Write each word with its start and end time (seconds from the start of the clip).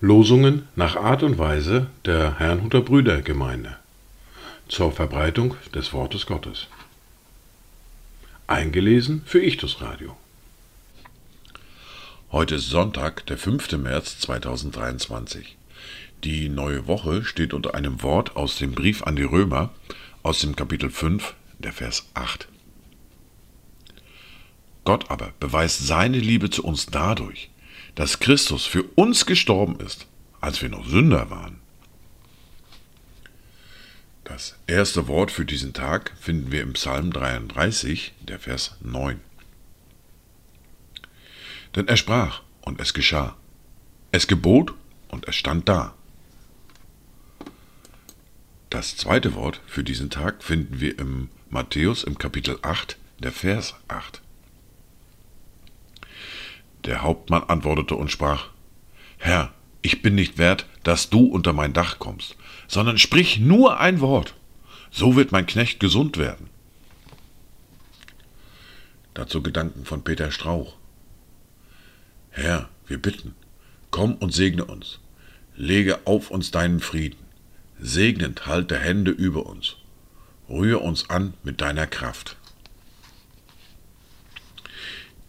Losungen 0.00 0.68
nach 0.74 0.96
Art 0.96 1.22
und 1.22 1.36
Weise 1.36 1.88
der 2.06 2.38
Herrnhuter 2.38 2.80
Brüdergemeinde 2.80 3.76
zur 4.68 4.90
Verbreitung 4.90 5.54
des 5.74 5.92
Wortes 5.92 6.24
Gottes. 6.24 6.68
Eingelesen 8.46 9.20
für 9.26 9.42
Ichtus 9.42 9.82
Radio. 9.82 10.16
Heute 12.32 12.54
ist 12.54 12.70
Sonntag, 12.70 13.26
der 13.26 13.36
5. 13.36 13.72
März 13.72 14.18
2023. 14.20 15.58
Die 16.24 16.48
neue 16.48 16.86
Woche 16.86 17.22
steht 17.22 17.52
unter 17.52 17.74
einem 17.74 18.02
Wort 18.02 18.34
aus 18.34 18.56
dem 18.56 18.72
Brief 18.72 19.02
an 19.02 19.16
die 19.16 19.24
Römer 19.24 19.74
aus 20.22 20.40
dem 20.40 20.56
Kapitel 20.56 20.88
5, 20.88 21.34
der 21.58 21.74
Vers 21.74 22.08
8. 22.14 22.48
Gott 24.86 25.10
aber 25.10 25.32
beweist 25.40 25.84
seine 25.84 26.20
Liebe 26.20 26.48
zu 26.48 26.64
uns 26.64 26.86
dadurch, 26.86 27.50
dass 27.96 28.20
Christus 28.20 28.64
für 28.64 28.84
uns 28.94 29.26
gestorben 29.26 29.80
ist, 29.80 30.06
als 30.40 30.62
wir 30.62 30.68
noch 30.68 30.86
Sünder 30.88 31.28
waren. 31.28 31.58
Das 34.22 34.56
erste 34.68 35.08
Wort 35.08 35.32
für 35.32 35.44
diesen 35.44 35.72
Tag 35.74 36.12
finden 36.20 36.52
wir 36.52 36.62
im 36.62 36.74
Psalm 36.74 37.12
33, 37.12 38.14
der 38.20 38.38
Vers 38.38 38.76
9. 38.80 39.20
Denn 41.74 41.88
er 41.88 41.96
sprach, 41.96 42.42
und 42.60 42.80
es 42.80 42.94
geschah. 42.94 43.36
Es 44.12 44.28
gebot, 44.28 44.72
und 45.08 45.26
es 45.26 45.34
stand 45.34 45.68
da. 45.68 45.94
Das 48.70 48.96
zweite 48.96 49.34
Wort 49.34 49.60
für 49.66 49.82
diesen 49.82 50.10
Tag 50.10 50.44
finden 50.44 50.78
wir 50.78 50.96
im 51.00 51.28
Matthäus 51.50 52.04
im 52.04 52.18
Kapitel 52.18 52.60
8, 52.62 52.96
der 53.18 53.32
Vers 53.32 53.74
8. 53.88 54.22
Der 56.86 57.02
Hauptmann 57.02 57.42
antwortete 57.44 57.96
und 57.96 58.10
sprach, 58.10 58.48
Herr, 59.18 59.52
ich 59.82 60.02
bin 60.02 60.14
nicht 60.14 60.38
wert, 60.38 60.66
dass 60.84 61.10
du 61.10 61.26
unter 61.26 61.52
mein 61.52 61.72
Dach 61.72 61.98
kommst, 61.98 62.36
sondern 62.68 62.98
sprich 62.98 63.38
nur 63.38 63.80
ein 63.80 64.00
Wort, 64.00 64.34
so 64.90 65.16
wird 65.16 65.32
mein 65.32 65.46
Knecht 65.46 65.80
gesund 65.80 66.16
werden. 66.16 66.48
Dazu 69.14 69.42
Gedanken 69.42 69.84
von 69.84 70.04
Peter 70.04 70.30
Strauch. 70.30 70.74
Herr, 72.30 72.68
wir 72.86 73.00
bitten, 73.00 73.34
komm 73.90 74.14
und 74.14 74.32
segne 74.32 74.64
uns, 74.64 75.00
lege 75.56 76.06
auf 76.06 76.30
uns 76.30 76.50
deinen 76.50 76.80
Frieden, 76.80 77.24
segnend 77.80 78.46
halte 78.46 78.78
Hände 78.78 79.10
über 79.10 79.46
uns, 79.46 79.76
rühre 80.48 80.80
uns 80.80 81.10
an 81.10 81.34
mit 81.42 81.60
deiner 81.60 81.86
Kraft. 81.86 82.36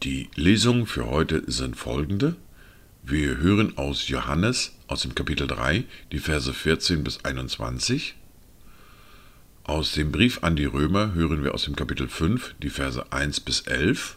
Die 0.07 0.29
Lesungen 0.35 0.85
für 0.85 1.09
heute 1.09 1.43
sind 1.51 1.75
folgende. 1.75 2.37
Wir 3.03 3.39
hören 3.39 3.77
aus 3.77 4.07
Johannes 4.07 4.73
aus 4.87 5.01
dem 5.01 5.15
Kapitel 5.15 5.47
3 5.47 5.83
die 6.13 6.19
Verse 6.19 6.53
14 6.53 7.03
bis 7.03 7.25
21. 7.25 8.15
Aus 9.65 9.91
dem 9.91 10.13
Brief 10.13 10.45
an 10.45 10.55
die 10.55 10.63
Römer 10.63 11.13
hören 11.13 11.43
wir 11.43 11.53
aus 11.53 11.65
dem 11.65 11.75
Kapitel 11.75 12.07
5 12.07 12.55
die 12.63 12.69
Verse 12.69 13.11
1 13.11 13.41
bis 13.41 13.59
11. 13.67 14.15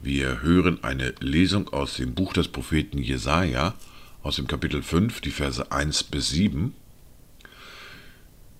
Wir 0.00 0.40
hören 0.40 0.82
eine 0.82 1.12
Lesung 1.20 1.68
aus 1.68 1.96
dem 1.96 2.14
Buch 2.14 2.32
des 2.32 2.48
Propheten 2.48 2.96
Jesaja, 2.96 3.74
aus 4.22 4.36
dem 4.36 4.46
Kapitel 4.46 4.82
5, 4.82 5.20
die 5.20 5.32
Verse 5.32 5.70
1 5.70 6.04
bis 6.04 6.30
7. 6.30 6.72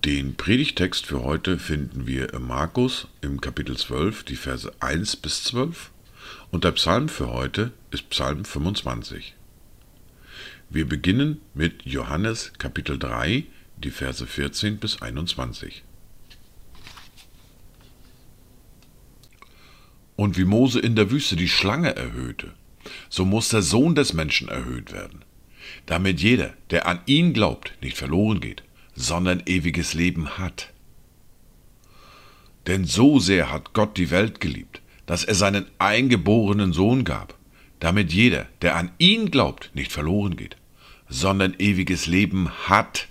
Den 0.05 0.35
Predigtext 0.35 1.07
für 1.07 1.23
heute 1.23 1.57
finden 1.57 2.05
wir 2.05 2.35
im 2.35 2.45
Markus 2.45 3.07
im 3.21 3.41
Kapitel 3.41 3.75
12, 3.75 4.25
die 4.25 4.35
Verse 4.35 4.71
1 4.79 5.15
bis 5.15 5.45
12. 5.45 5.89
Und 6.51 6.63
der 6.63 6.71
Psalm 6.71 7.09
für 7.09 7.31
heute 7.31 7.71
ist 7.91 8.09
Psalm 8.09 8.45
25. 8.45 9.35
Wir 10.69 10.87
beginnen 10.87 11.41
mit 11.53 11.83
Johannes 11.83 12.53
Kapitel 12.57 12.97
3, 12.97 13.43
die 13.77 13.91
Verse 13.91 14.25
14 14.25 14.77
bis 14.77 15.01
21. 15.01 15.83
Und 20.15 20.37
wie 20.37 20.45
Mose 20.45 20.79
in 20.79 20.95
der 20.95 21.11
Wüste 21.11 21.35
die 21.35 21.49
Schlange 21.49 21.95
erhöhte, 21.95 22.53
so 23.09 23.25
muss 23.25 23.49
der 23.49 23.61
Sohn 23.61 23.95
des 23.95 24.13
Menschen 24.13 24.47
erhöht 24.47 24.91
werden, 24.91 25.23
damit 25.85 26.21
jeder, 26.21 26.53
der 26.69 26.87
an 26.87 26.99
ihn 27.05 27.33
glaubt, 27.33 27.73
nicht 27.81 27.97
verloren 27.97 28.39
geht, 28.39 28.63
sondern 28.95 29.43
ewiges 29.45 29.93
Leben 29.93 30.37
hat. 30.37 30.71
Denn 32.67 32.85
so 32.85 33.19
sehr 33.19 33.51
hat 33.51 33.73
Gott 33.73 33.97
die 33.97 34.11
Welt 34.11 34.39
geliebt, 34.39 34.81
dass 35.05 35.23
er 35.23 35.35
seinen 35.35 35.65
eingeborenen 35.79 36.73
Sohn 36.73 37.03
gab, 37.03 37.37
damit 37.79 38.13
jeder, 38.13 38.47
der 38.61 38.75
an 38.75 38.91
ihn 38.97 39.31
glaubt, 39.31 39.71
nicht 39.73 39.91
verloren 39.91 40.37
geht, 40.37 40.55
sondern 41.09 41.55
ewiges 41.59 42.07
Leben 42.07 42.49
hat. 42.67 43.07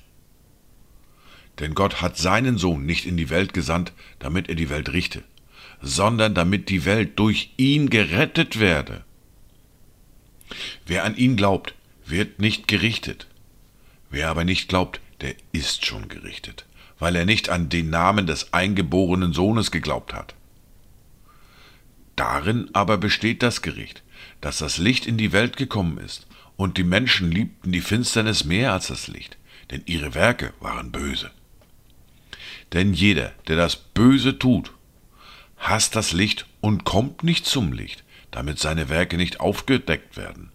Denn 1.59 1.75
Gott 1.75 2.01
hat 2.01 2.17
seinen 2.17 2.57
Sohn 2.57 2.87
nicht 2.87 3.07
in 3.07 3.17
die 3.17 3.31
Welt 3.31 3.53
gesandt, 3.53 3.93
damit 4.19 4.49
er 4.49 4.55
die 4.55 4.71
Welt 4.71 4.93
richte, 4.93 5.23
sondern 5.83 6.35
damit 6.35 6.71
die 6.71 6.85
Welt 6.85 7.19
durch 7.19 7.51
ihn 7.57 7.91
gerettet 7.91 8.59
werde. 8.59 9.05
Wer 10.87 11.05
an 11.05 11.17
ihn 11.17 11.37
glaubt, 11.37 11.75
wird 12.07 12.41
nicht 12.41 12.69
gerichtet. 12.69 13.27
Wer 14.11 14.29
aber 14.29 14.45
nicht 14.45 14.69
glaubt, 14.69 15.01
der 15.21 15.35
ist 15.53 15.87
schon 15.87 16.09
gerichtet, 16.09 16.67
weil 16.99 17.17
er 17.17 17.25
nicht 17.25 17.49
an 17.49 17.69
den 17.69 17.91
Namen 17.91 18.27
des 18.27 18.53
eingeborenen 18.53 19.33
Sohnes 19.33 19.71
geglaubt 19.71 20.13
hat. 20.13 20.35
Darin 22.17 22.69
aber 22.73 22.99
besteht 22.99 23.43
das 23.43 23.63
Gericht, 23.63 24.03
dass 24.41 24.59
das 24.59 24.79
Licht 24.79 25.07
in 25.07 25.17
die 25.17 25.33
Welt 25.33 25.57
gekommen 25.57 25.99
ist, 25.99 26.27
und 26.57 26.77
die 26.77 26.85
Menschen 26.85 27.33
liebten 27.33 27.73
die 27.73 27.81
Finsternis 27.81 28.45
mehr 28.45 28.73
als 28.73 28.89
das 28.89 29.09
Licht, 29.09 29.39
denn 29.71 29.83
ihre 29.87 30.15
Werke 30.15 30.53
waren 30.61 30.93
böse. 30.93 31.31
Denn 32.73 32.93
jeder, 32.93 33.33
der 33.49 33.57
das 33.57 33.77
Böse 33.77 34.39
tut, 34.39 34.73
hasst 35.57 35.97
das 35.97 36.13
Licht 36.13 36.47
und 36.61 36.85
kommt 36.85 37.23
nicht 37.23 37.47
zum 37.47 37.73
Licht, 37.73 38.05
damit 38.31 38.59
seine 38.59 38.89
Werke 38.89 39.17
nicht 39.17 39.41
aufgedeckt 39.41 40.17
werden. 40.17 40.51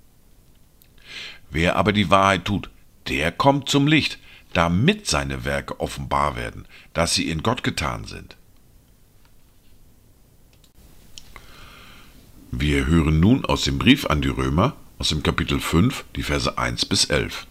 Wer 1.49 1.75
aber 1.75 1.93
die 1.93 2.09
Wahrheit 2.09 2.45
tut, 2.45 2.69
der 3.07 3.31
kommt 3.31 3.69
zum 3.69 3.87
Licht, 3.87 4.19
damit 4.53 5.07
seine 5.07 5.45
Werke 5.45 5.79
offenbar 5.79 6.35
werden, 6.35 6.67
dass 6.93 7.13
sie 7.13 7.29
in 7.29 7.43
Gott 7.43 7.63
getan 7.63 8.05
sind. 8.05 8.35
Wir 12.59 12.87
hören 12.87 13.19
nun 13.19 13.45
aus 13.45 13.65
dem 13.65 13.77
Brief 13.77 14.07
an 14.07 14.23
die 14.23 14.29
Römer, 14.29 14.75
aus 14.97 15.09
dem 15.09 15.21
Kapitel 15.21 15.59
5, 15.59 16.05
die 16.15 16.23
Verse 16.23 16.57
1 16.57 16.85
bis 16.85 17.05
11. 17.05 17.45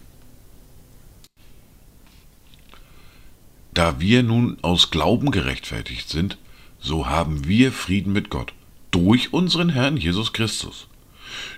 Da 3.73 4.01
wir 4.01 4.21
nun 4.21 4.57
aus 4.63 4.91
Glauben 4.91 5.31
gerechtfertigt 5.31 6.09
sind, 6.09 6.37
so 6.77 7.07
haben 7.07 7.47
wir 7.47 7.71
Frieden 7.71 8.11
mit 8.11 8.29
Gott 8.29 8.51
durch 8.91 9.31
unseren 9.31 9.69
Herrn 9.69 9.95
Jesus 9.95 10.33
Christus, 10.33 10.89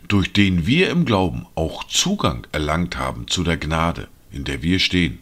durch 0.08 0.32
den 0.32 0.68
wir 0.68 0.92
im 0.92 1.06
Glauben 1.06 1.48
auch 1.56 1.84
Zugang 1.86 2.46
erlangt 2.52 2.98
haben 2.98 3.28
zu 3.28 3.44
der 3.44 3.58
Gnade, 3.58 4.10
in 4.30 4.44
der 4.44 4.62
wir 4.62 4.78
stehen. 4.78 5.18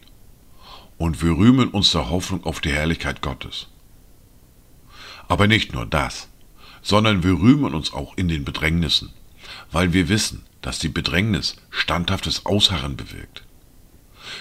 Und 0.98 1.22
wir 1.22 1.30
rühmen 1.30 1.70
uns 1.70 1.92
der 1.92 2.10
Hoffnung 2.10 2.44
auf 2.44 2.60
die 2.60 2.72
Herrlichkeit 2.72 3.22
Gottes. 3.22 3.68
Aber 5.28 5.46
nicht 5.46 5.72
nur 5.72 5.86
das, 5.86 6.27
sondern 6.82 7.22
wir 7.22 7.32
rühmen 7.32 7.74
uns 7.74 7.92
auch 7.92 8.16
in 8.16 8.28
den 8.28 8.44
Bedrängnissen, 8.44 9.12
weil 9.70 9.92
wir 9.92 10.08
wissen, 10.08 10.44
dass 10.62 10.78
die 10.78 10.88
Bedrängnis 10.88 11.56
standhaftes 11.70 12.46
Ausharren 12.46 12.96
bewirkt. 12.96 13.44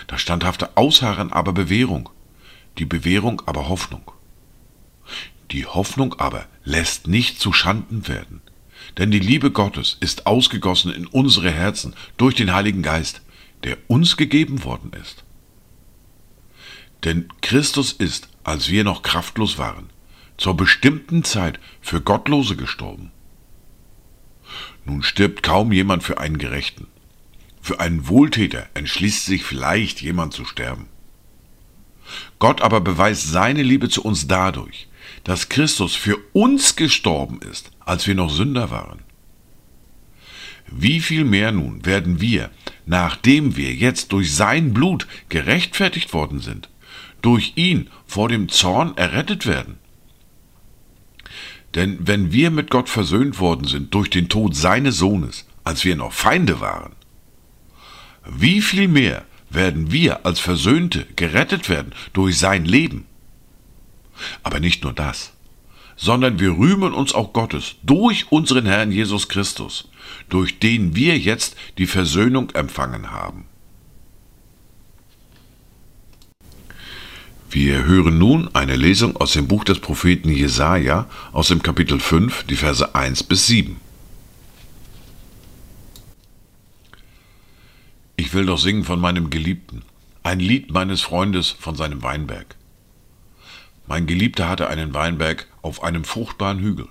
Das 0.07 0.21
standhafte 0.21 0.75
Ausharren 0.75 1.31
aber 1.31 1.53
Bewährung, 1.53 2.09
die 2.77 2.85
Bewährung 2.85 3.41
aber 3.45 3.69
Hoffnung. 3.69 4.11
Die 5.51 5.65
Hoffnung 5.65 6.19
aber 6.19 6.45
lässt 6.63 7.07
nicht 7.07 7.39
zu 7.39 7.53
Schanden 7.53 8.07
werden, 8.07 8.41
denn 8.97 9.11
die 9.11 9.19
Liebe 9.19 9.51
Gottes 9.51 9.97
ist 9.99 10.27
ausgegossen 10.27 10.91
in 10.91 11.07
unsere 11.07 11.51
Herzen 11.51 11.95
durch 12.17 12.35
den 12.35 12.53
Heiligen 12.53 12.81
Geist, 12.81 13.21
der 13.63 13.77
uns 13.87 14.17
gegeben 14.17 14.63
worden 14.63 14.91
ist. 14.93 15.23
Denn 17.03 17.29
Christus 17.41 17.93
ist, 17.93 18.29
als 18.43 18.69
wir 18.69 18.83
noch 18.83 19.03
kraftlos 19.03 19.57
waren, 19.57 19.89
zur 20.37 20.55
bestimmten 20.55 21.23
Zeit 21.23 21.59
für 21.81 22.01
Gottlose 22.01 22.55
gestorben. 22.55 23.11
Nun 24.85 25.03
stirbt 25.03 25.43
kaum 25.43 25.71
jemand 25.71 26.03
für 26.03 26.19
einen 26.19 26.37
Gerechten. 26.37 26.87
Für 27.61 27.79
einen 27.79 28.07
Wohltäter 28.07 28.67
entschließt 28.75 29.25
sich 29.25 29.43
vielleicht 29.43 30.01
jemand 30.01 30.33
zu 30.33 30.45
sterben. 30.45 30.87
Gott 32.39 32.61
aber 32.61 32.79
beweist 32.79 33.29
seine 33.29 33.63
Liebe 33.63 33.89
zu 33.89 34.03
uns 34.03 34.27
dadurch, 34.27 34.87
dass 35.23 35.49
Christus 35.49 35.95
für 35.95 36.17
uns 36.31 36.77
gestorben 36.77 37.41
ist, 37.41 37.71
als 37.79 38.07
wir 38.07 38.15
noch 38.15 38.29
Sünder 38.29 38.71
waren. 38.71 38.99
Wie 40.67 40.99
viel 40.99 41.23
mehr 41.23 41.51
nun 41.51 41.85
werden 41.85 42.21
wir, 42.21 42.51
nachdem 42.85 43.57
wir 43.57 43.73
jetzt 43.73 44.11
durch 44.11 44.33
sein 44.33 44.73
Blut 44.73 45.07
gerechtfertigt 45.29 46.13
worden 46.13 46.39
sind, 46.39 46.69
durch 47.21 47.53
ihn 47.55 47.89
vor 48.05 48.29
dem 48.29 48.49
Zorn 48.49 48.95
errettet 48.95 49.45
werden? 49.45 49.79
Denn 51.77 51.99
wenn 52.07 52.31
wir 52.31 52.49
mit 52.49 52.71
Gott 52.71 52.89
versöhnt 52.89 53.39
worden 53.39 53.67
sind 53.67 53.93
durch 53.93 54.09
den 54.09 54.29
Tod 54.29 54.55
seines 54.55 54.97
Sohnes, 54.97 55.45
als 55.63 55.85
wir 55.85 55.95
noch 55.95 56.11
Feinde 56.11 56.59
waren, 56.59 56.93
wie 58.25 58.61
viel 58.61 58.87
mehr 58.87 59.25
werden 59.51 59.91
wir 59.91 60.25
als 60.25 60.39
Versöhnte 60.39 61.05
gerettet 61.15 61.69
werden 61.69 61.93
durch 62.13 62.39
sein 62.39 62.65
Leben? 62.65 63.05
Aber 64.41 64.59
nicht 64.59 64.83
nur 64.83 64.93
das, 64.93 65.33
sondern 65.95 66.39
wir 66.39 66.57
rühmen 66.57 66.93
uns 66.93 67.13
auch 67.13 67.31
Gottes 67.31 67.75
durch 67.83 68.31
unseren 68.31 68.65
Herrn 68.65 68.91
Jesus 68.91 69.29
Christus, 69.29 69.87
durch 70.29 70.57
den 70.57 70.95
wir 70.95 71.19
jetzt 71.19 71.55
die 71.77 71.85
Versöhnung 71.85 72.49
empfangen 72.55 73.11
haben. 73.11 73.45
Wir 77.49 77.85
hören 77.85 78.17
nun 78.17 78.53
eine 78.53 78.75
Lesung 78.75 79.15
aus 79.15 79.31
dem 79.31 79.47
Buch 79.47 79.63
des 79.63 79.79
Propheten 79.79 80.29
Jesaja 80.29 81.07
aus 81.31 81.47
dem 81.47 81.63
Kapitel 81.63 81.97
5, 81.97 82.43
die 82.43 82.57
Verse 82.57 82.93
1 82.93 83.23
bis 83.23 83.47
7. 83.47 83.77
Ich 88.17 88.33
will 88.33 88.45
doch 88.45 88.57
singen 88.57 88.83
von 88.83 88.99
meinem 88.99 89.29
Geliebten, 89.29 89.83
ein 90.23 90.41
Lied 90.41 90.71
meines 90.71 90.99
Freundes 90.99 91.49
von 91.49 91.75
seinem 91.75 92.03
Weinberg. 92.03 92.57
Mein 93.87 94.07
Geliebter 94.07 94.49
hatte 94.49 94.67
einen 94.67 94.93
Weinberg 94.93 95.47
auf 95.61 95.83
einem 95.83 96.03
fruchtbaren 96.03 96.59
Hügel. 96.59 96.89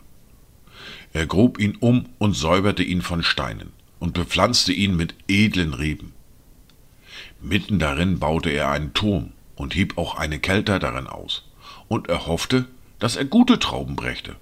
Er 1.13 1.27
grub 1.27 1.59
ihn 1.61 1.77
um 1.77 2.07
und 2.17 2.33
säuberte 2.33 2.83
ihn 2.83 3.03
von 3.03 3.23
Steinen 3.23 3.75
und 3.99 4.15
bepflanzte 4.15 4.73
ihn 4.73 4.97
mit 4.97 5.15
edlen 5.29 5.75
Reben. 5.75 6.15
Mitten 7.43 7.79
darin 7.79 8.19
baute 8.19 8.49
er 8.49 8.71
einen 8.71 8.95
Turm 8.95 9.33
und 9.57 9.75
hieb 9.75 9.99
auch 9.99 10.15
eine 10.15 10.39
Kelter 10.39 10.79
darin 10.79 11.07
aus, 11.07 11.49
und 11.89 12.09
er 12.09 12.27
hoffte, 12.27 12.67
dass 12.99 13.17
er 13.17 13.25
gute 13.25 13.59
Trauben 13.59 13.97
brächte. 13.97 14.37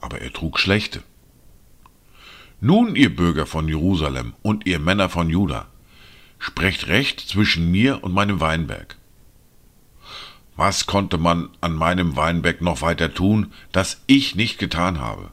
Aber 0.00 0.20
er 0.20 0.32
trug 0.32 0.58
schlechte. 0.58 1.02
Nun, 2.60 2.96
ihr 2.96 3.14
Bürger 3.14 3.46
von 3.46 3.68
Jerusalem 3.68 4.34
und 4.42 4.66
ihr 4.66 4.78
Männer 4.78 5.08
von 5.08 5.28
Juda, 5.28 5.66
sprecht 6.38 6.86
recht 6.86 7.20
zwischen 7.20 7.70
mir 7.70 8.04
und 8.04 8.14
meinem 8.14 8.40
Weinberg. 8.40 8.96
Was 10.56 10.86
konnte 10.86 11.18
man 11.18 11.50
an 11.60 11.74
meinem 11.74 12.16
Weinberg 12.16 12.62
noch 12.62 12.80
weiter 12.80 13.12
tun, 13.12 13.52
das 13.72 14.00
ich 14.06 14.36
nicht 14.36 14.58
getan 14.58 15.00
habe? 15.00 15.30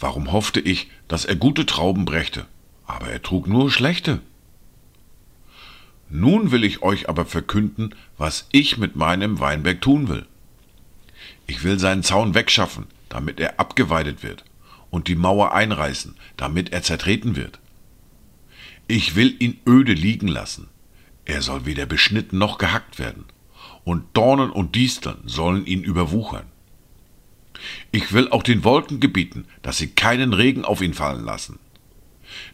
Warum 0.00 0.32
hoffte 0.32 0.60
ich, 0.60 0.90
dass 1.06 1.26
er 1.26 1.36
gute 1.36 1.66
Trauben 1.66 2.06
brächte, 2.06 2.46
aber 2.86 3.08
er 3.08 3.22
trug 3.22 3.46
nur 3.46 3.70
schlechte? 3.70 4.20
Nun 6.10 6.50
will 6.50 6.64
ich 6.64 6.82
euch 6.82 7.08
aber 7.08 7.26
verkünden, 7.26 7.94
was 8.16 8.48
ich 8.50 8.78
mit 8.78 8.96
meinem 8.96 9.40
Weinberg 9.40 9.80
tun 9.80 10.08
will. 10.08 10.26
Ich 11.46 11.64
will 11.64 11.78
seinen 11.78 12.02
Zaun 12.02 12.34
wegschaffen, 12.34 12.86
damit 13.08 13.40
er 13.40 13.60
abgeweidet 13.60 14.22
wird, 14.22 14.44
und 14.90 15.08
die 15.08 15.16
Mauer 15.16 15.52
einreißen, 15.52 16.14
damit 16.36 16.72
er 16.72 16.82
zertreten 16.82 17.36
wird. 17.36 17.58
Ich 18.86 19.16
will 19.16 19.34
ihn 19.38 19.60
öde 19.66 19.92
liegen 19.92 20.28
lassen. 20.28 20.68
Er 21.26 21.42
soll 21.42 21.66
weder 21.66 21.84
beschnitten 21.84 22.38
noch 22.38 22.56
gehackt 22.56 22.98
werden, 22.98 23.26
und 23.84 24.04
Dornen 24.14 24.50
und 24.50 24.74
Disteln 24.76 25.18
sollen 25.26 25.66
ihn 25.66 25.82
überwuchern. 25.82 26.46
Ich 27.90 28.12
will 28.12 28.30
auch 28.30 28.42
den 28.42 28.64
Wolken 28.64 29.00
gebieten, 29.00 29.46
dass 29.62 29.78
sie 29.78 29.88
keinen 29.88 30.32
Regen 30.32 30.64
auf 30.64 30.80
ihn 30.80 30.94
fallen 30.94 31.24
lassen. 31.24 31.58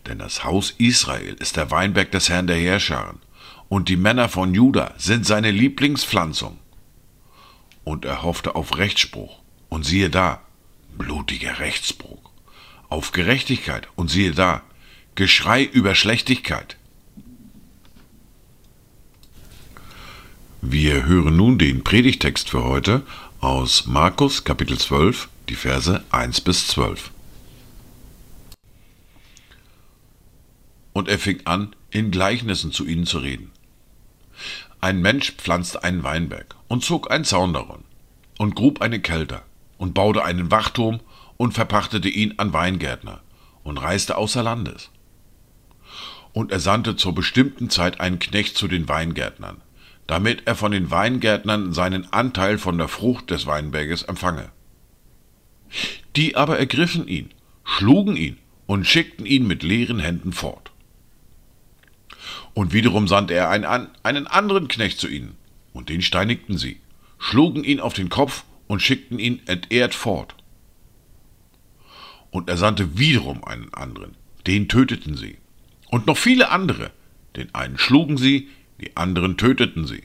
Denn 0.06 0.18
das 0.18 0.44
Haus 0.44 0.74
Israel 0.78 1.34
ist 1.34 1.56
der 1.56 1.70
Weinberg 1.70 2.10
des 2.10 2.28
Herrn 2.28 2.46
der 2.46 2.56
Herrscharen, 2.56 3.18
und 3.74 3.88
die 3.88 3.96
Männer 3.96 4.28
von 4.28 4.54
Juda 4.54 4.94
sind 4.98 5.26
seine 5.26 5.50
Lieblingspflanzung. 5.50 6.58
Und 7.82 8.04
er 8.04 8.22
hoffte 8.22 8.54
auf 8.54 8.76
Rechtsspruch, 8.78 9.40
und 9.68 9.84
siehe 9.84 10.10
da, 10.10 10.42
blutiger 10.96 11.58
Rechtsbruch, 11.58 12.30
auf 12.88 13.10
Gerechtigkeit, 13.10 13.88
und 13.96 14.12
siehe 14.12 14.30
da, 14.30 14.62
Geschrei 15.16 15.64
über 15.64 15.96
Schlechtigkeit. 15.96 16.76
Wir 20.62 21.04
hören 21.04 21.36
nun 21.36 21.58
den 21.58 21.82
Predigtext 21.82 22.50
für 22.50 22.62
heute 22.62 23.02
aus 23.40 23.86
Markus 23.86 24.44
Kapitel 24.44 24.78
12, 24.78 25.28
die 25.48 25.56
Verse 25.56 26.04
1 26.12 26.42
bis 26.42 26.68
12. 26.68 27.10
Und 30.92 31.08
er 31.08 31.18
fing 31.18 31.40
an, 31.44 31.74
in 31.90 32.12
Gleichnissen 32.12 32.70
zu 32.70 32.86
ihnen 32.86 33.06
zu 33.06 33.18
reden. 33.18 33.50
Ein 34.80 35.00
Mensch 35.00 35.32
pflanzte 35.32 35.82
einen 35.82 36.02
Weinberg 36.02 36.56
und 36.68 36.84
zog 36.84 37.10
einen 37.10 37.24
Zaun 37.24 37.52
darum 37.52 37.84
und 38.38 38.54
grub 38.54 38.82
eine 38.82 39.00
Kelter 39.00 39.42
und 39.78 39.94
baute 39.94 40.24
einen 40.24 40.50
Wachturm 40.50 41.00
und 41.36 41.52
verpachtete 41.52 42.08
ihn 42.08 42.34
an 42.36 42.52
Weingärtner 42.52 43.20
und 43.62 43.78
reiste 43.78 44.16
außer 44.16 44.42
Landes. 44.42 44.90
Und 46.32 46.52
er 46.52 46.60
sandte 46.60 46.96
zur 46.96 47.14
bestimmten 47.14 47.70
Zeit 47.70 48.00
einen 48.00 48.18
Knecht 48.18 48.56
zu 48.56 48.68
den 48.68 48.88
Weingärtnern, 48.88 49.60
damit 50.06 50.42
er 50.46 50.54
von 50.54 50.72
den 50.72 50.90
Weingärtnern 50.90 51.72
seinen 51.72 52.12
Anteil 52.12 52.58
von 52.58 52.76
der 52.76 52.88
Frucht 52.88 53.30
des 53.30 53.46
Weinberges 53.46 54.02
empfange. 54.02 54.50
Die 56.16 56.36
aber 56.36 56.58
ergriffen 56.58 57.08
ihn, 57.08 57.30
schlugen 57.64 58.16
ihn 58.16 58.38
und 58.66 58.86
schickten 58.86 59.26
ihn 59.26 59.46
mit 59.46 59.62
leeren 59.62 59.98
Händen 59.98 60.32
fort. 60.32 60.73
Und 62.54 62.72
wiederum 62.72 63.08
sandte 63.08 63.34
er 63.34 63.50
einen, 63.50 63.88
einen 64.02 64.26
anderen 64.26 64.68
Knecht 64.68 64.98
zu 64.98 65.08
ihnen, 65.08 65.36
und 65.72 65.88
den 65.88 66.02
steinigten 66.02 66.56
sie, 66.56 66.80
schlugen 67.18 67.64
ihn 67.64 67.80
auf 67.80 67.94
den 67.94 68.08
Kopf 68.08 68.44
und 68.68 68.80
schickten 68.80 69.18
ihn 69.18 69.42
entehrt 69.46 69.94
fort. 69.94 70.36
Und 72.30 72.48
er 72.48 72.56
sandte 72.56 72.98
wiederum 72.98 73.44
einen 73.44 73.72
anderen, 73.74 74.16
den 74.46 74.68
töteten 74.68 75.16
sie. 75.16 75.36
Und 75.90 76.06
noch 76.06 76.16
viele 76.16 76.50
andere, 76.50 76.90
den 77.36 77.54
einen 77.54 77.78
schlugen 77.78 78.16
sie, 78.16 78.48
die 78.80 78.96
anderen 78.96 79.36
töteten 79.36 79.86
sie. 79.86 80.04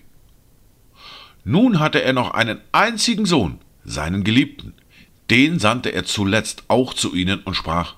Nun 1.43 1.79
hatte 1.79 2.01
er 2.01 2.13
noch 2.13 2.31
einen 2.31 2.59
einzigen 2.71 3.25
Sohn, 3.25 3.59
seinen 3.83 4.23
Geliebten, 4.23 4.73
den 5.29 5.59
sandte 5.59 5.89
er 5.89 6.05
zuletzt 6.05 6.63
auch 6.67 6.93
zu 6.93 7.15
ihnen 7.15 7.41
und 7.41 7.55
sprach, 7.55 7.95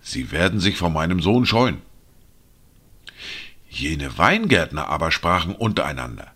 Sie 0.00 0.32
werden 0.32 0.60
sich 0.60 0.76
vor 0.76 0.90
meinem 0.90 1.20
Sohn 1.20 1.46
scheuen. 1.46 1.78
Jene 3.74 4.16
Weingärtner 4.16 4.86
aber 4.86 5.10
sprachen 5.10 5.56
untereinander, 5.56 6.30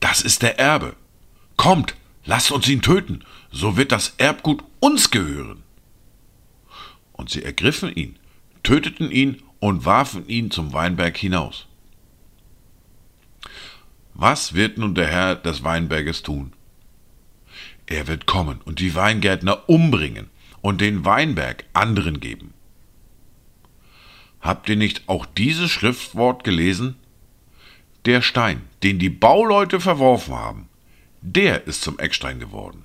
das 0.00 0.20
ist 0.20 0.42
der 0.42 0.58
Erbe. 0.58 0.94
Kommt, 1.56 1.94
lasst 2.26 2.52
uns 2.52 2.68
ihn 2.68 2.82
töten, 2.82 3.24
so 3.50 3.78
wird 3.78 3.92
das 3.92 4.14
Erbgut 4.18 4.62
uns 4.78 5.10
gehören. 5.10 5.62
Und 7.12 7.30
sie 7.30 7.42
ergriffen 7.42 7.90
ihn, 7.94 8.18
töteten 8.62 9.10
ihn 9.10 9.42
und 9.58 9.86
warfen 9.86 10.28
ihn 10.28 10.50
zum 10.50 10.74
Weinberg 10.74 11.16
hinaus. 11.16 11.66
Was 14.12 14.52
wird 14.52 14.76
nun 14.76 14.94
der 14.94 15.06
Herr 15.06 15.36
des 15.36 15.64
Weinberges 15.64 16.22
tun? 16.22 16.52
Er 17.86 18.06
wird 18.06 18.26
kommen 18.26 18.60
und 18.66 18.80
die 18.80 18.94
Weingärtner 18.94 19.66
umbringen 19.66 20.28
und 20.60 20.82
den 20.82 21.06
Weinberg 21.06 21.64
anderen 21.72 22.20
geben. 22.20 22.52
Habt 24.44 24.68
ihr 24.68 24.76
nicht 24.76 25.08
auch 25.08 25.24
dieses 25.24 25.70
Schriftwort 25.70 26.44
gelesen? 26.44 26.96
Der 28.04 28.20
Stein, 28.20 28.60
den 28.82 28.98
die 28.98 29.08
Bauleute 29.08 29.80
verworfen 29.80 30.34
haben, 30.34 30.68
der 31.22 31.66
ist 31.66 31.80
zum 31.80 31.98
Eckstein 31.98 32.38
geworden. 32.38 32.82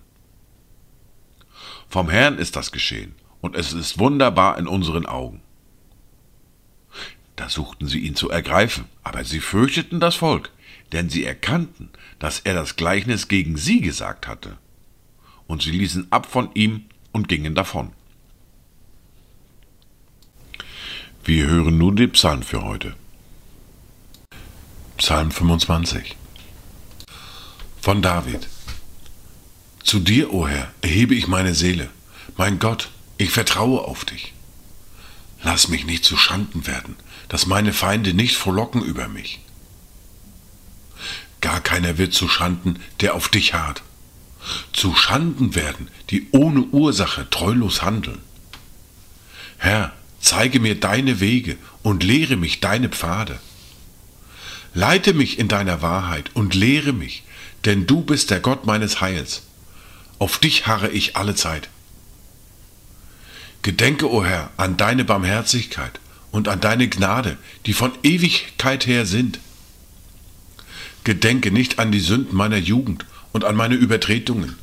Vom 1.89 2.09
Herrn 2.09 2.37
ist 2.37 2.55
das 2.55 2.71
geschehen, 2.71 3.13
und 3.41 3.57
es 3.57 3.73
ist 3.73 3.99
wunderbar 3.99 4.57
in 4.57 4.67
unseren 4.67 5.05
Augen. 5.05 5.41
Da 7.35 7.49
suchten 7.49 7.87
sie 7.87 7.99
ihn 7.99 8.15
zu 8.15 8.29
ergreifen, 8.29 8.85
aber 9.03 9.25
sie 9.25 9.41
fürchteten 9.41 9.99
das 9.99 10.15
Volk, 10.15 10.51
denn 10.93 11.09
sie 11.09 11.25
erkannten, 11.25 11.89
dass 12.19 12.39
er 12.39 12.53
das 12.53 12.77
Gleichnis 12.77 13.27
gegen 13.27 13.57
sie 13.57 13.81
gesagt 13.81 14.27
hatte. 14.27 14.57
Und 15.45 15.61
sie 15.61 15.71
ließen 15.71 16.09
ab 16.09 16.25
von 16.25 16.51
ihm 16.53 16.85
und 17.11 17.27
gingen 17.27 17.53
davon. 17.53 17.91
Wir 21.23 21.47
hören 21.47 21.77
nun 21.77 21.95
den 21.95 22.11
Psalm 22.11 22.43
für 22.43 22.63
heute. 22.63 22.95
Psalm 24.97 25.31
25 25.31 26.15
von 27.81 28.01
David. 28.01 28.47
Zu 29.83 29.99
dir, 29.99 30.33
o 30.33 30.41
oh 30.41 30.47
Herr, 30.47 30.71
erhebe 30.81 31.15
ich 31.15 31.27
meine 31.27 31.55
Seele. 31.55 31.89
Mein 32.37 32.59
Gott, 32.59 32.89
ich 33.17 33.31
vertraue 33.31 33.81
auf 33.81 34.05
dich. 34.05 34.33
Lass 35.41 35.69
mich 35.69 35.85
nicht 35.85 36.03
zu 36.03 36.17
Schanden 36.17 36.67
werden, 36.67 36.95
dass 37.29 37.45
meine 37.45 37.73
Feinde 37.73 38.13
nicht 38.13 38.35
frohlocken 38.35 38.81
über 38.81 39.07
mich. 39.07 39.39
Gar 41.41 41.61
keiner 41.61 41.97
wird 41.97 42.13
zu 42.13 42.27
Schanden, 42.27 42.79
der 42.99 43.15
auf 43.15 43.29
dich 43.29 43.53
harrt. 43.53 43.81
Zu 44.73 44.95
Schanden 44.95 45.55
werden, 45.55 45.89
die 46.09 46.27
ohne 46.31 46.61
Ursache 46.61 47.29
treulos 47.29 47.81
handeln. 47.81 48.19
Herr, 49.57 49.93
Zeige 50.19 50.59
mir 50.59 50.79
deine 50.79 51.19
Wege 51.19 51.57
und 51.83 52.03
lehre 52.03 52.35
mich 52.35 52.59
deine 52.59 52.89
Pfade. 52.89 53.39
Leite 54.73 55.13
mich 55.13 55.39
in 55.39 55.47
deiner 55.47 55.81
Wahrheit 55.81 56.31
und 56.33 56.53
lehre 56.53 56.93
mich, 56.93 57.23
denn 57.65 57.87
du 57.87 58.01
bist 58.01 58.29
der 58.29 58.39
Gott 58.39 58.65
meines 58.65 59.01
Heils. 59.01 59.43
auf 60.19 60.37
dich 60.37 60.67
harre 60.67 60.89
ich 60.89 61.15
alle 61.15 61.33
Zeit. 61.33 61.69
Gedenke, 63.61 64.09
o 64.09 64.17
oh 64.17 64.25
Herr, 64.25 64.51
an 64.57 64.77
deine 64.77 65.05
Barmherzigkeit 65.05 65.99
und 66.31 66.47
an 66.47 66.59
deine 66.59 66.87
Gnade, 66.87 67.37
die 67.65 67.73
von 67.73 67.91
Ewigkeit 68.03 68.85
her 68.85 69.05
sind. 69.05 69.39
Gedenke 71.03 71.51
nicht 71.51 71.79
an 71.79 71.91
die 71.91 71.99
Sünden 71.99 72.35
meiner 72.35 72.57
Jugend 72.57 73.05
und 73.31 73.45
an 73.45 73.55
meine 73.55 73.75
Übertretungen. 73.75 74.57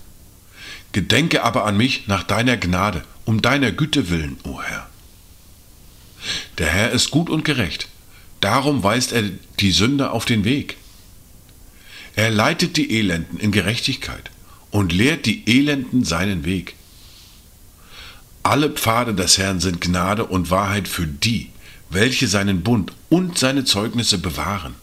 Gedenke 0.92 1.42
aber 1.42 1.64
an 1.64 1.76
mich 1.76 2.06
nach 2.06 2.22
deiner 2.22 2.56
Gnade, 2.56 3.02
um 3.25 3.42
deiner 3.42 3.72
Güte 3.72 4.10
willen, 4.10 4.38
o 4.44 4.50
oh 4.50 4.62
Herr. 4.62 4.88
Der 6.59 6.68
Herr 6.68 6.90
ist 6.90 7.11
gut 7.11 7.30
und 7.30 7.45
gerecht, 7.45 7.88
darum 8.40 8.83
weist 8.83 9.12
er 9.12 9.25
die 9.61 9.73
Sünder 9.73 10.12
auf 10.12 10.25
den 10.25 10.45
Weg. 10.45 10.76
Er 12.14 12.30
leitet 12.30 12.76
die 12.76 12.99
Elenden 12.99 13.38
in 13.38 13.52
Gerechtigkeit 13.52 14.30
und 14.71 14.92
lehrt 14.92 15.26
die 15.26 15.47
Elenden 15.47 16.04
seinen 16.04 16.45
Weg. 16.45 16.75
Alle 18.42 18.71
Pfade 18.71 19.14
des 19.14 19.38
Herrn 19.38 19.61
sind 19.61 19.80
Gnade 19.80 20.25
und 20.25 20.50
Wahrheit 20.50 20.88
für 20.88 21.06
die, 21.06 21.50
welche 21.90 22.28
seinen 22.28 22.62
Bund 22.62 22.92
und 23.09 23.38
seine 23.38 23.64
Zeugnisse 23.64 24.18
bewahren. 24.18 24.75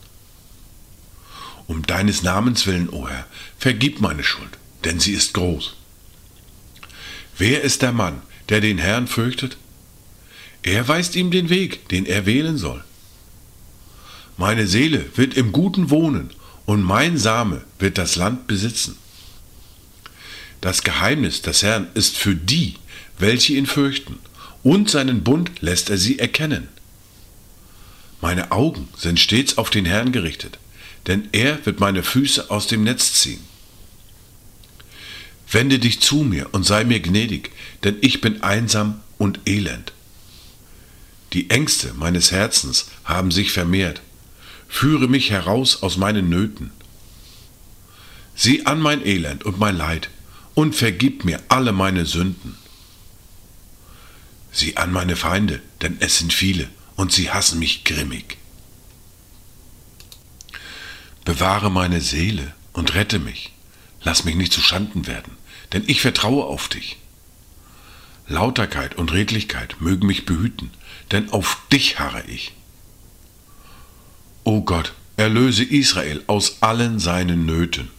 Um 1.67 1.85
deines 1.87 2.23
Namens 2.23 2.67
willen, 2.67 2.89
o 2.89 3.07
Herr, 3.07 3.25
vergib 3.57 4.01
meine 4.01 4.23
Schuld, 4.23 4.57
denn 4.83 4.99
sie 4.99 5.13
ist 5.13 5.33
groß. 5.33 5.75
Wer 7.37 7.61
ist 7.61 7.81
der 7.81 7.93
Mann, 7.93 8.21
der 8.49 8.61
den 8.61 8.77
Herrn 8.77 9.07
fürchtet? 9.07 9.57
Er 10.63 10.87
weist 10.87 11.15
ihm 11.15 11.29
den 11.29 11.49
Weg, 11.49 11.89
den 11.89 12.05
er 12.05 12.25
wählen 12.25 12.57
soll. 12.57 12.83
Meine 14.37 14.65
Seele 14.65 15.05
wird 15.15 15.35
im 15.35 15.51
Guten 15.51 15.89
wohnen, 15.89 16.31
und 16.65 16.81
mein 16.81 17.17
Same 17.17 17.63
wird 17.77 17.97
das 17.97 18.15
Land 18.15 18.47
besitzen. 18.47 18.97
Das 20.61 20.83
Geheimnis 20.83 21.41
des 21.41 21.61
Herrn 21.61 21.87
ist 21.93 22.17
für 22.17 22.35
die, 22.35 22.75
welche 23.19 23.53
ihn 23.53 23.65
fürchten, 23.65 24.17
und 24.63 24.89
seinen 24.89 25.23
Bund 25.23 25.51
lässt 25.59 25.89
er 25.89 25.97
sie 25.97 26.19
erkennen. 26.19 26.69
Meine 28.21 28.53
Augen 28.53 28.87
sind 28.97 29.19
stets 29.19 29.57
auf 29.57 29.69
den 29.69 29.83
Herrn 29.83 30.13
gerichtet, 30.13 30.57
denn 31.07 31.27
er 31.33 31.65
wird 31.65 31.81
meine 31.81 32.01
Füße 32.01 32.49
aus 32.49 32.67
dem 32.67 32.85
Netz 32.85 33.11
ziehen. 33.13 33.41
Wende 35.51 35.79
dich 35.79 35.99
zu 35.99 36.23
mir 36.23 36.47
und 36.53 36.65
sei 36.65 36.85
mir 36.85 37.01
gnädig, 37.01 37.51
denn 37.83 37.97
ich 37.99 38.21
bin 38.21 38.41
einsam 38.41 39.01
und 39.17 39.41
elend. 39.45 39.91
Die 41.33 41.49
Ängste 41.49 41.93
meines 41.95 42.31
Herzens 42.31 42.91
haben 43.03 43.31
sich 43.31 43.51
vermehrt. 43.51 44.01
Führe 44.67 45.07
mich 45.07 45.31
heraus 45.31 45.81
aus 45.81 45.97
meinen 45.97 46.29
Nöten. 46.29 46.71
Sieh 48.35 48.65
an 48.65 48.79
mein 48.79 49.05
Elend 49.05 49.43
und 49.43 49.59
mein 49.59 49.75
Leid 49.75 50.09
und 50.53 50.75
vergib 50.75 51.25
mir 51.25 51.41
alle 51.49 51.71
meine 51.71 52.05
Sünden. 52.05 52.57
Sieh 54.51 54.77
an 54.77 54.91
meine 54.91 55.15
Feinde, 55.15 55.61
denn 55.81 55.97
es 55.99 56.19
sind 56.19 56.33
viele 56.33 56.69
und 56.95 57.11
sie 57.11 57.31
hassen 57.31 57.57
mich 57.57 57.83
grimmig. 57.83 58.37
Bewahre 61.25 61.71
meine 61.71 62.01
Seele 62.01 62.53
und 62.73 62.93
rette 62.93 63.17
mich. 63.17 63.53
Lass 64.03 64.25
mich 64.25 64.35
nicht 64.35 64.53
zu 64.53 64.61
Schanden 64.61 65.07
werden, 65.07 65.31
denn 65.71 65.83
ich 65.87 66.01
vertraue 66.01 66.43
auf 66.43 66.67
dich. 66.67 66.97
Lauterkeit 68.27 68.95
und 68.95 69.11
Redlichkeit 69.11 69.77
mögen 69.79 70.07
mich 70.07 70.25
behüten, 70.25 70.71
denn 71.13 71.31
auf 71.31 71.59
dich 71.71 71.99
harre 71.99 72.23
ich. 72.27 72.53
O 74.43 74.61
Gott, 74.61 74.93
erlöse 75.15 75.63
Israel 75.63 76.21
aus 76.27 76.57
allen 76.61 76.99
seinen 76.99 77.45
Nöten. 77.45 77.89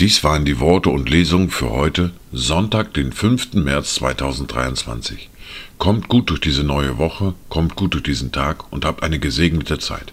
Dies 0.00 0.24
waren 0.24 0.44
die 0.44 0.58
Worte 0.60 0.90
und 0.90 1.10
Lesungen 1.10 1.50
für 1.50 1.70
heute, 1.70 2.12
Sonntag, 2.32 2.94
den 2.94 3.12
5. 3.12 3.54
März 3.54 3.94
2023. 3.96 5.28
Kommt 5.76 6.08
gut 6.08 6.30
durch 6.30 6.40
diese 6.40 6.64
neue 6.64 6.98
Woche, 6.98 7.34
kommt 7.48 7.74
gut 7.74 7.94
durch 7.94 8.04
diesen 8.04 8.32
Tag 8.32 8.72
und 8.72 8.84
habt 8.84 9.02
eine 9.02 9.18
gesegnete 9.18 9.78
Zeit. 9.78 10.12